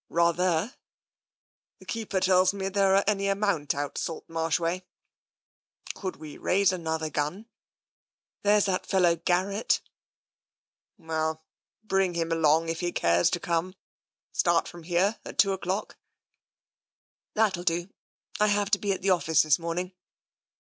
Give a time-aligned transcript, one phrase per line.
[0.03, 0.77] *'*' Rather/'"
[1.79, 4.83] The keeper tells me there are any amount out Salt Marsh way.
[5.93, 7.45] Could we raise another gun?
[8.43, 9.79] ""There's that fellow Garrett.""
[10.97, 11.43] Well,
[11.83, 13.75] bring him along, if he cares to come.
[14.31, 15.99] Start from here at two o'clock?""
[17.35, 17.91] That'll do.
[18.39, 19.93] I have to be at the office this morn mg.'